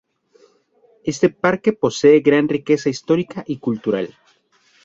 Este 1.03 1.29
parque 1.29 1.73
posee 1.73 2.13
una 2.13 2.21
gran 2.23 2.49
riqueza 2.49 2.89
histórica 2.89 3.43
y 3.45 3.59
cultural. 3.59 4.17